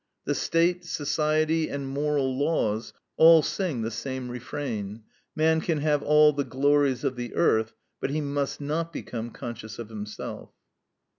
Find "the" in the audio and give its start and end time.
0.25-0.33, 3.83-3.91, 6.33-6.43, 7.15-7.35